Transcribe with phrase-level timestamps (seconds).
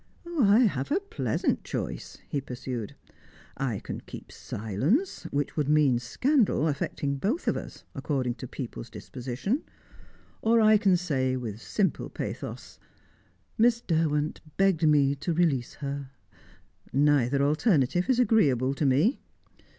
[0.35, 2.95] "I have a pleasant choice," he pursued.
[3.55, 8.89] "I can keep silence which would mean scandal, affecting both of us, according to people's
[8.89, 9.61] disposition.
[10.41, 12.79] Or I can say with simple pathos,
[13.59, 16.09] 'Miss Derwent begged me to release her.'
[16.91, 19.19] Neither alternative is agreeable to me.